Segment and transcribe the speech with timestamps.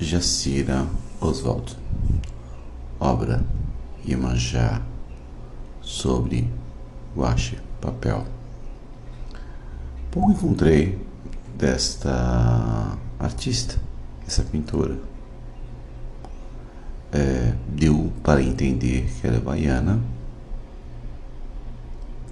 [0.00, 0.86] Jacira
[1.20, 1.76] Oswald.
[3.00, 3.44] Obra
[4.06, 4.80] Iemanjá
[5.80, 6.50] sobre
[7.14, 8.24] guache, papel.
[10.10, 10.98] Pouco encontrei
[11.56, 13.80] desta artista,
[14.26, 14.98] essa pintora.
[17.12, 20.00] É, deu para entender que ela é baiana,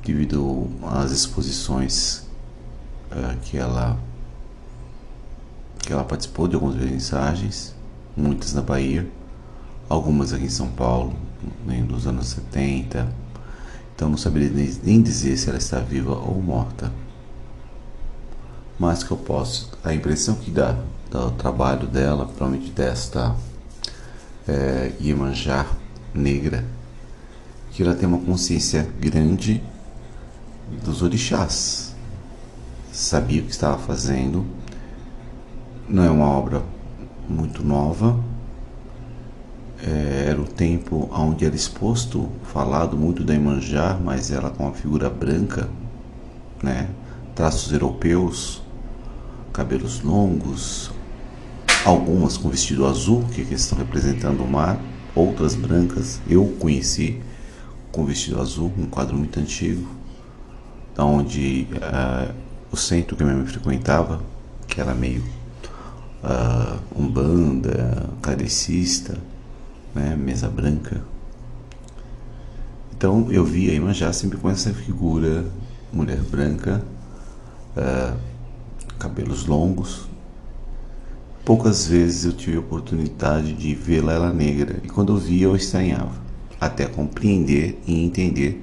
[0.05, 2.27] devido às exposições
[3.11, 3.98] é, que ela
[5.87, 7.73] que ela participou de algumas mensagens,
[8.16, 9.09] muitas na Bahia,
[9.88, 11.15] algumas aqui em São Paulo,
[11.88, 13.09] nos anos 70.
[13.95, 14.51] Então não saberia
[14.83, 16.93] nem dizer se ela está viva ou morta.
[18.77, 20.77] Mas que eu posso, a impressão que dá
[21.09, 23.34] do trabalho dela, provavelmente desta
[24.46, 25.66] é, Iemanjá
[26.12, 26.65] negra,
[27.71, 29.62] que ela tem uma consciência grande
[30.84, 31.95] dos orixás.
[32.93, 34.45] Sabia o que estava fazendo,
[35.88, 36.62] não é uma obra
[37.28, 38.18] muito nova.
[39.82, 44.73] É, era o tempo onde era exposto, falado muito da Imanjá, mas ela com uma
[44.73, 45.68] figura branca,
[46.62, 46.88] né?
[47.34, 48.62] traços europeus,
[49.52, 50.90] cabelos longos,
[51.84, 54.80] algumas com vestido azul, que estão representando o mar,
[55.15, 56.21] outras brancas.
[56.28, 57.21] Eu conheci
[57.93, 59.87] com vestido azul, um quadro muito antigo,
[60.95, 62.34] da onde uh,
[62.73, 64.22] o centro que minha mãe frequentava,
[64.66, 65.22] que era meio
[66.22, 69.19] uh, umbanda, kardecista,
[69.94, 71.03] né, mesa branca.
[72.97, 75.44] Então eu vi a Imanjá sempre com essa figura,
[75.92, 76.82] mulher branca,
[77.76, 78.16] uh,
[78.98, 80.06] cabelos longos.
[81.44, 85.54] Poucas vezes eu tive a oportunidade de vê-la ela negra e quando eu via eu
[85.54, 86.12] estranhava,
[86.60, 88.62] até compreender e entender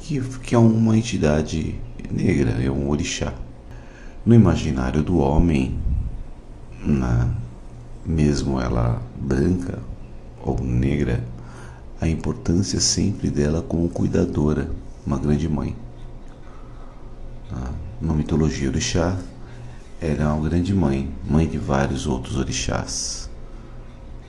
[0.00, 1.80] que, que é uma entidade
[2.10, 3.32] negra, é um orixá.
[4.26, 5.78] No imaginário do homem,
[6.84, 7.32] na,
[8.04, 9.78] mesmo ela branca
[10.42, 11.24] ou negra,
[12.00, 14.70] a importância sempre dela como cuidadora,
[15.06, 15.74] uma grande mãe.
[18.00, 19.16] Na mitologia orixá,
[20.00, 23.30] ela é uma grande mãe, mãe de vários outros orixás,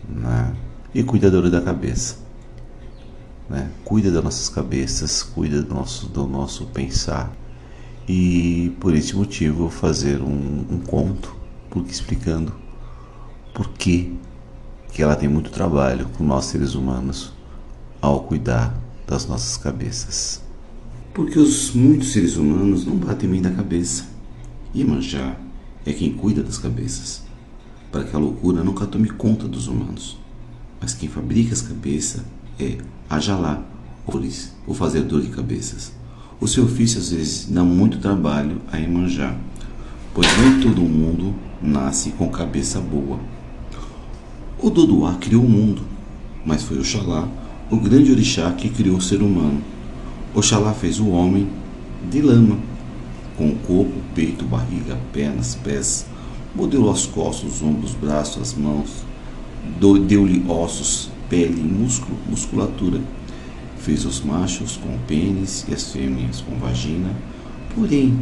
[0.07, 0.55] né?
[0.93, 2.17] e cuidadora da cabeça.
[3.49, 3.69] Né?
[3.83, 7.35] Cuida das nossas cabeças, cuida do nosso, do nosso pensar.
[8.07, 11.14] E por esse motivo fazer um, um conto
[11.75, 12.53] porque explicando
[13.53, 14.13] por que,
[14.93, 17.33] que ela tem muito trabalho com nós seres humanos
[18.01, 18.73] ao cuidar
[19.05, 20.41] das nossas cabeças.
[21.13, 24.05] Porque os muitos seres humanos não batem bem da cabeça.
[24.73, 25.35] Iemanjá
[25.85, 27.23] é quem cuida das cabeças,
[27.91, 30.17] para que a loucura nunca tome conta dos humanos.
[30.79, 32.23] Mas quem fabrica as cabeças
[32.57, 32.77] é
[33.09, 33.61] Ajalá,
[34.65, 35.91] o fazedor de cabeças.
[36.39, 39.35] O seu ofício às vezes dá muito trabalho a Iemanjá,
[40.15, 43.19] pois nem todo mundo nasce com cabeça boa.
[44.57, 45.81] O Dodoá criou o mundo,
[46.45, 47.27] mas foi Oxalá,
[47.69, 49.61] o grande orixá, que criou o ser humano.
[50.33, 51.49] Oxalá fez o homem
[52.09, 52.57] de lama,
[53.35, 56.05] com o corpo, peito, barriga, pernas, pés,
[56.55, 59.03] modelou as costas, os ombros, os braços, as mãos,
[60.07, 63.01] deu-lhe ossos, pele, músculo, musculatura.
[63.79, 67.11] Fez os machos com pênis e as fêmeas com vagina,
[67.75, 68.17] porém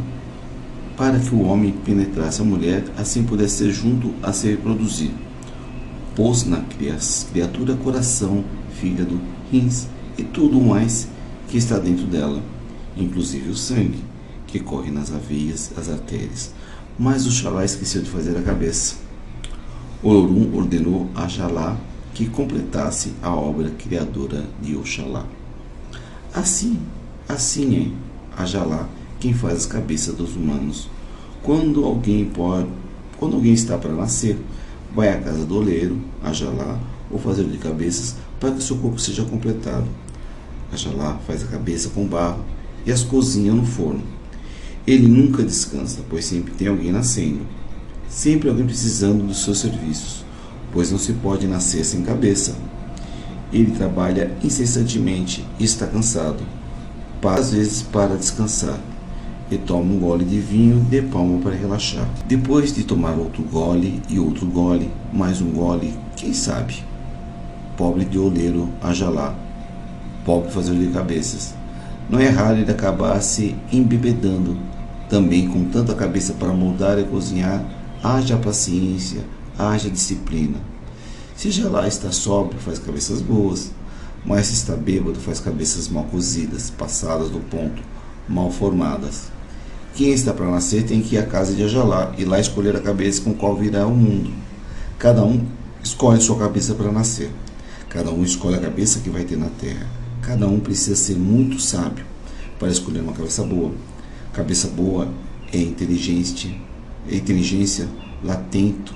[0.96, 5.10] para que o homem penetrasse a mulher, assim pudesse ser junto a se reproduzir.
[6.14, 6.62] Pôs na
[7.32, 8.44] criatura coração,
[8.80, 11.08] fígado, rins e tudo mais
[11.48, 12.40] que está dentro dela,
[12.96, 14.04] inclusive o sangue,
[14.46, 16.52] que corre nas veias, as artérias.
[16.98, 18.96] Mas o Xalá esqueceu de fazer a cabeça.
[20.02, 21.76] Olorum ordenou a Xalá
[22.14, 25.26] que completasse a obra criadora de Oxalá.
[26.32, 26.78] Assim,
[27.28, 28.88] assim é Ajalá
[29.24, 30.86] quem faz as cabeças dos humanos.
[31.42, 32.68] Quando alguém pode,
[33.18, 34.36] quando alguém está para nascer,
[34.94, 36.78] vai à casa do oleiro, Ajalá,
[37.10, 39.86] ou fazer de cabeças para que seu corpo seja completado.
[40.70, 42.44] Ajalá faz a cabeça com barro
[42.84, 44.02] e as cozinha no forno.
[44.86, 47.46] Ele nunca descansa, pois sempre tem alguém nascendo,
[48.06, 50.22] sempre alguém precisando dos seus serviços,
[50.70, 52.54] pois não se pode nascer sem cabeça.
[53.50, 56.44] Ele trabalha incessantemente e está cansado,
[57.22, 58.78] às vezes para descansar
[59.50, 62.08] e toma um gole de vinho de palma para relaxar.
[62.26, 66.82] Depois de tomar outro gole e outro gole, mais um gole, quem sabe?
[67.76, 69.34] Pobre de oleiro, haja lá.
[70.24, 71.54] Pobre fazer de cabeças.
[72.08, 74.56] Não é raro ele acabar se embebedando.
[75.08, 77.64] Também com tanta cabeça para moldar e cozinhar,
[78.02, 79.20] haja paciência,
[79.58, 80.58] haja disciplina.
[81.36, 83.70] Se já lá está sóbrio, faz cabeças boas,
[84.24, 87.82] mas se está bêbado, faz cabeças mal cozidas, passadas do ponto,
[88.28, 89.32] mal formadas.
[89.94, 92.80] Quem está para nascer tem que ir à casa de Ajalá e lá escolher a
[92.80, 94.32] cabeça com qual virá o mundo.
[94.98, 95.46] Cada um
[95.82, 97.30] escolhe sua cabeça para nascer.
[97.88, 99.86] Cada um escolhe a cabeça que vai ter na terra.
[100.20, 102.04] Cada um precisa ser muito sábio
[102.58, 103.70] para escolher uma cabeça boa.
[104.32, 105.08] Cabeça boa
[105.52, 106.60] é inteligente,
[107.08, 107.86] é inteligência,
[108.24, 108.94] latento,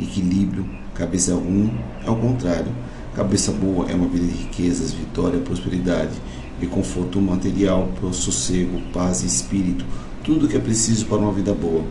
[0.00, 0.68] equilíbrio.
[0.94, 2.72] Cabeça ruim é o contrário.
[3.14, 6.12] Cabeça boa é uma vida de riquezas, vitória, prosperidade
[6.60, 9.84] e conforto material, sossego, paz e espírito.
[10.22, 11.84] Tudo que é preciso para uma vida boa.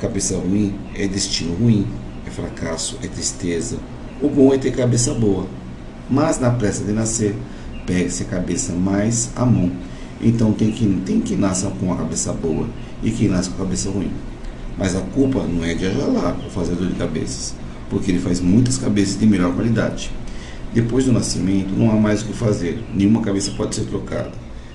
[0.00, 1.86] Cabeça ruim é destino ruim,
[2.26, 3.78] é fracasso, é tristeza.
[4.20, 5.46] O bom é ter cabeça boa.
[6.08, 7.34] Mas na pressa de nascer,
[7.86, 9.70] pegue-se a cabeça mais à mão.
[10.20, 12.66] Então tem que tem que nascer com a cabeça boa
[13.02, 14.10] e quem nasce com a cabeça ruim.
[14.78, 17.54] Mas a culpa não é de Ajalá, o fazedor de cabeças,
[17.88, 20.10] porque ele faz muitas cabeças de melhor qualidade.
[20.76, 24.32] Depois do nascimento, não há mais o que fazer, nenhuma cabeça pode ser trocada,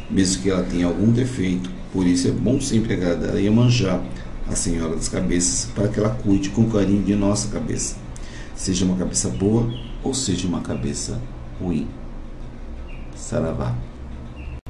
[0.09, 1.69] mesmo que ela tenha algum defeito.
[1.93, 4.03] Por isso é bom sempre agradar e manjar
[4.49, 7.97] a Senhora das Cabeças para que ela cuide com carinho de nossa cabeça,
[8.55, 9.71] seja uma cabeça boa
[10.03, 11.21] ou seja uma cabeça
[11.61, 11.87] ruim.
[13.15, 13.75] Saravá.